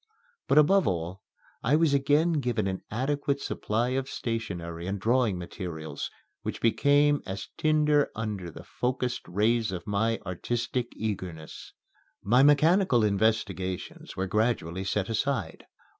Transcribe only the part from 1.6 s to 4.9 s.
I was again given an adequate supply of stationery